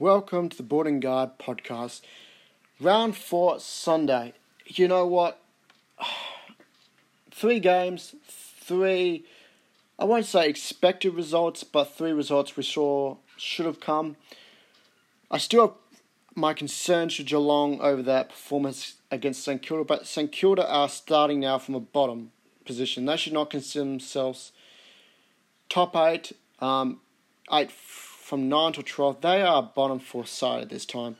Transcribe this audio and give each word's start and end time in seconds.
Welcome 0.00 0.48
to 0.50 0.56
the 0.56 0.62
Boarding 0.62 1.00
Guard 1.00 1.40
podcast. 1.40 2.02
Round 2.78 3.16
four 3.16 3.58
Sunday. 3.58 4.32
You 4.64 4.86
know 4.86 5.04
what? 5.04 5.40
Three 7.32 7.58
games, 7.58 8.14
three, 8.24 9.24
I 9.98 10.04
won't 10.04 10.26
say 10.26 10.48
expected 10.48 11.14
results, 11.14 11.64
but 11.64 11.96
three 11.96 12.12
results 12.12 12.56
we 12.56 12.62
saw 12.62 13.16
should 13.36 13.66
have 13.66 13.80
come. 13.80 14.14
I 15.32 15.38
still 15.38 15.66
have 15.66 15.74
my 16.36 16.54
concerns 16.54 17.16
for 17.16 17.24
Geelong 17.24 17.80
over 17.80 18.02
that 18.02 18.28
performance 18.28 18.98
against 19.10 19.42
St 19.42 19.60
Kilda, 19.60 19.82
but 19.82 20.06
St 20.06 20.30
Kilda 20.30 20.64
are 20.70 20.88
starting 20.88 21.40
now 21.40 21.58
from 21.58 21.74
a 21.74 21.80
bottom 21.80 22.30
position. 22.64 23.04
They 23.04 23.16
should 23.16 23.32
not 23.32 23.50
consider 23.50 23.84
themselves 23.84 24.52
top 25.68 25.96
eight, 25.96 26.30
um, 26.60 27.00
eight 27.52 27.72
from 28.28 28.48
9 28.50 28.74
to 28.74 28.82
12. 28.82 29.22
They 29.22 29.40
are 29.40 29.62
bottom 29.62 29.98
four 29.98 30.26
side 30.26 30.60
at 30.60 30.68
this 30.68 30.84
time. 30.84 31.16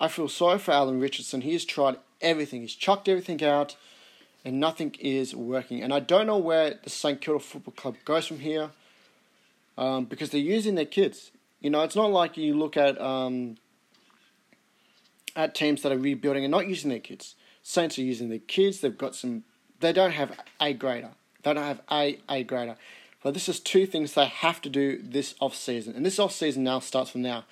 I 0.00 0.08
feel 0.08 0.28
sorry 0.28 0.58
for 0.58 0.72
Alan 0.72 0.98
Richardson. 0.98 1.42
He's 1.42 1.66
tried 1.66 1.96
everything, 2.22 2.62
he's 2.62 2.74
chucked 2.74 3.06
everything 3.06 3.44
out, 3.44 3.76
and 4.46 4.58
nothing 4.58 4.96
is 4.98 5.34
working. 5.34 5.82
And 5.82 5.92
I 5.92 6.00
don't 6.00 6.26
know 6.26 6.38
where 6.38 6.78
the 6.82 6.88
St 6.88 7.20
Kilda 7.20 7.40
Football 7.40 7.74
Club 7.74 7.96
goes 8.06 8.26
from 8.26 8.38
here 8.38 8.70
um, 9.76 10.06
because 10.06 10.30
they're 10.30 10.40
using 10.40 10.74
their 10.74 10.86
kids. 10.86 11.32
You 11.60 11.68
know, 11.68 11.82
it's 11.82 11.96
not 11.96 12.10
like 12.10 12.38
you 12.38 12.54
look 12.54 12.78
at 12.78 12.98
um, 12.98 13.58
at 15.36 15.54
teams 15.54 15.82
that 15.82 15.92
are 15.92 15.98
rebuilding 15.98 16.44
and 16.44 16.50
not 16.50 16.66
using 16.66 16.88
their 16.88 16.98
kids. 16.98 17.34
Saints 17.62 17.98
are 17.98 18.02
using 18.02 18.30
their 18.30 18.38
kids. 18.38 18.80
They've 18.80 18.96
got 18.96 19.14
some. 19.14 19.44
They 19.80 19.92
don't 19.92 20.12
have 20.12 20.32
a 20.60 20.72
grader. 20.72 21.10
They 21.42 21.52
don't 21.52 21.62
have 21.62 21.82
a 21.90 22.18
a 22.28 22.42
grader. 22.42 22.76
But 23.28 23.34
this 23.34 23.46
is 23.46 23.60
two 23.60 23.84
things 23.84 24.14
they 24.14 24.24
have 24.24 24.62
to 24.62 24.70
do 24.70 25.02
this 25.02 25.34
off 25.38 25.54
season, 25.54 25.94
and 25.94 26.06
this 26.06 26.18
off 26.18 26.32
season 26.32 26.64
now 26.64 26.78
starts 26.78 27.10
from 27.10 27.20
now. 27.20 27.44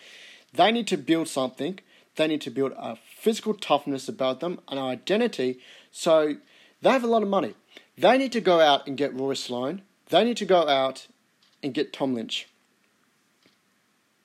They 0.54 0.72
need 0.72 0.86
to 0.86 0.96
build 0.96 1.28
something. 1.28 1.80
They 2.14 2.26
need 2.26 2.40
to 2.40 2.50
build 2.50 2.72
a 2.78 2.96
physical 2.96 3.52
toughness 3.52 4.08
about 4.08 4.40
them, 4.40 4.58
an 4.70 4.78
identity. 4.78 5.60
So 5.92 6.36
they 6.80 6.88
have 6.88 7.04
a 7.04 7.06
lot 7.06 7.22
of 7.22 7.28
money. 7.28 7.52
They 7.98 8.16
need 8.16 8.32
to 8.32 8.40
go 8.40 8.58
out 8.58 8.86
and 8.86 8.96
get 8.96 9.12
Rory 9.12 9.36
Sloane. 9.36 9.82
They 10.08 10.24
need 10.24 10.38
to 10.38 10.46
go 10.46 10.66
out 10.66 11.08
and 11.62 11.74
get 11.74 11.92
Tom 11.92 12.14
Lynch. 12.14 12.48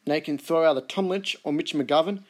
They 0.06 0.22
can 0.22 0.38
throw 0.38 0.72
either 0.72 0.80
Tom 0.80 1.10
Lynch 1.10 1.36
or 1.44 1.52
Mitch 1.52 1.74
McGovern 1.74 2.24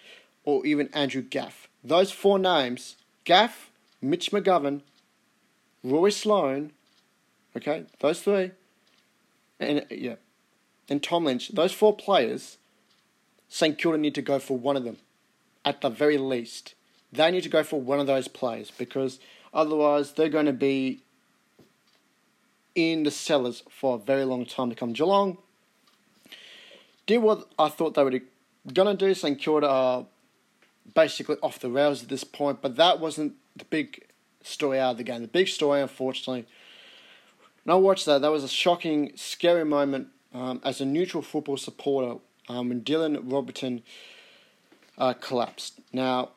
or 0.45 0.66
even 0.66 0.90
Andrew 0.95 1.22
Gaff. 1.22 1.67
Those 1.84 2.12
four 2.12 2.40
names 2.40 2.95
Gaff, 3.23 3.70
Mitch 4.02 4.32
McGovern, 4.32 4.82
Rory 5.84 6.12
Sloane, 6.12 6.72
okay, 7.56 7.86
those 8.00 8.23
three, 8.23 8.50
and 9.62 9.86
yeah, 9.90 10.16
and 10.90 11.02
Tom 11.02 11.26
Lynch, 11.26 11.50
those 11.50 11.72
four 11.72 11.95
players, 11.95 12.58
St 13.48 13.78
Kilda 13.78 13.98
need 13.98 14.16
to 14.16 14.22
go 14.22 14.40
for 14.40 14.58
one 14.58 14.76
of 14.76 14.84
them, 14.84 14.98
at 15.64 15.81
the 15.81 15.90
very 15.90 16.17
least. 16.17 16.73
They 17.14 17.30
need 17.31 17.44
to 17.44 17.50
go 17.50 17.64
for 17.64 17.80
one 17.80 18.00
of 18.00 18.08
those 18.08 18.28
players 18.28 18.72
because 18.72 19.20
otherwise 19.54 20.14
they're 20.14 20.30
going 20.30 20.45
to 20.45 20.54
be 20.54 21.04
in 22.73 23.04
the 23.04 23.12
cellars 23.12 23.64
for 23.70 23.95
a 23.95 24.00
very 24.00 24.23
long 24.23 24.45
time 24.45 24.70
to 24.70 24.76
come. 24.76 24.94
Geelong 24.94 25.38
did 27.06 27.17
what 27.17 27.52
I 27.59 27.70
thought 27.70 27.94
they 27.94 28.04
were 28.04 28.20
going 28.73 28.98
to 28.98 29.06
do. 29.06 29.14
St 29.14 29.38
Kilda 29.38 29.67
are 29.67 30.06
basically 30.94 31.36
off 31.44 31.59
the 31.59 31.70
rails 31.70 32.04
at 32.04 32.09
this 32.09 32.23
point, 32.23 32.62
but 32.62 32.78
that 32.78 33.00
wasn't 33.00 33.34
the 33.56 33.66
big 33.66 34.08
story 34.44 34.80
out 34.80 34.92
of 34.92 34.98
the 34.98 35.04
game. 35.04 35.22
The 35.22 35.28
big 35.28 35.48
story, 35.48 35.82
unfortunately, 35.82 36.48
and 37.64 37.72
I 37.72 37.76
watched 37.76 38.06
that. 38.06 38.22
That 38.22 38.31
was 38.31 38.44
a 38.44 38.50
shocking, 38.50 39.12
scary 39.16 39.66
moment 39.66 40.08
um, 40.34 40.62
as 40.64 40.81
a 40.81 40.86
neutral 40.86 41.23
football 41.23 41.58
supporter 41.58 42.20
um, 42.50 42.70
when 42.70 42.81
Dylan 42.81 43.20
Roberton 43.23 43.84
uh, 44.98 45.14
collapsed. 45.14 45.80
Now, 45.94 46.30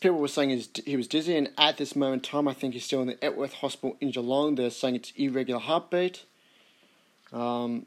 people 0.00 0.18
were 0.18 0.28
saying 0.28 0.62
he 0.86 0.96
was 0.96 1.08
dizzy, 1.08 1.36
and 1.36 1.50
at 1.58 1.76
this 1.76 1.96
moment 1.96 2.26
in 2.26 2.30
time, 2.30 2.48
I 2.48 2.54
think 2.54 2.74
he's 2.74 2.84
still 2.84 3.02
in 3.02 3.08
the 3.08 3.24
Epworth 3.24 3.54
Hospital 3.54 3.96
in 4.00 4.10
Geelong. 4.10 4.54
They're 4.54 4.70
saying 4.70 4.96
it's 4.96 5.12
irregular 5.16 5.60
heartbeat. 5.60 6.24
Um, 7.32 7.86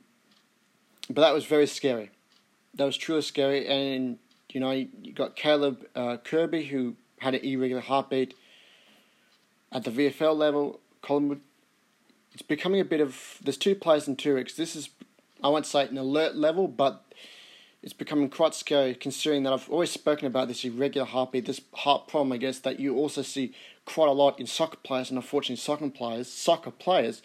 but 1.09 1.21
that 1.21 1.33
was 1.33 1.45
very 1.45 1.67
scary. 1.67 2.11
That 2.75 2.85
was 2.85 2.97
truly 2.97 3.21
scary, 3.21 3.67
and 3.67 4.17
you 4.49 4.59
know 4.59 4.71
you 4.71 5.13
got 5.13 5.35
Caleb 5.35 5.85
uh, 5.95 6.17
Kirby 6.17 6.65
who 6.65 6.95
had 7.19 7.35
an 7.35 7.41
irregular 7.41 7.81
heartbeat 7.81 8.33
at 9.71 9.83
the 9.83 9.91
VFL 9.91 10.35
level. 10.35 10.79
Collingwood 11.01 11.41
it's 12.35 12.41
becoming 12.41 12.81
a 12.81 12.85
bit 12.85 12.99
of 12.99 13.39
there's 13.41 13.55
two 13.55 13.75
players 13.75 14.09
in 14.09 14.17
two 14.17 14.35
weeks. 14.35 14.55
This 14.55 14.75
is 14.75 14.89
I 15.41 15.47
won't 15.47 15.65
say 15.65 15.87
an 15.87 15.97
alert 15.97 16.35
level, 16.35 16.67
but 16.67 17.01
it's 17.81 17.93
becoming 17.93 18.29
quite 18.29 18.53
scary 18.53 18.93
considering 18.93 19.43
that 19.43 19.53
I've 19.53 19.69
always 19.69 19.89
spoken 19.89 20.27
about 20.27 20.49
this 20.49 20.65
irregular 20.65 21.07
heartbeat, 21.07 21.45
this 21.45 21.61
heart 21.73 22.09
problem, 22.09 22.33
I 22.33 22.37
guess, 22.37 22.59
that 22.59 22.77
you 22.77 22.97
also 22.97 23.21
see 23.21 23.53
quite 23.85 24.09
a 24.09 24.11
lot 24.11 24.37
in 24.37 24.47
soccer 24.47 24.77
players, 24.83 25.09
and 25.09 25.17
unfortunately, 25.17 25.55
soccer 25.55 25.89
players, 25.89 26.29
soccer 26.29 26.71
players, 26.71 27.21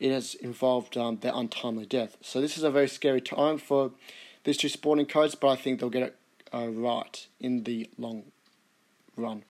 it 0.00 0.10
has 0.10 0.34
involved 0.34 0.96
um, 0.96 1.18
their 1.18 1.32
untimely 1.32 1.86
death. 1.86 2.16
So 2.20 2.40
this 2.40 2.58
is 2.58 2.64
a 2.64 2.72
very 2.72 2.88
scary 2.88 3.20
time 3.20 3.56
for 3.56 3.92
these 4.42 4.56
two 4.56 4.68
sporting 4.68 5.06
codes, 5.06 5.36
but 5.36 5.48
I 5.48 5.56
think 5.56 5.78
they'll 5.78 5.90
get 5.90 6.02
it 6.02 6.16
uh, 6.52 6.70
right 6.70 7.24
in 7.38 7.62
the 7.62 7.88
long 7.98 8.24
run. 9.16 9.38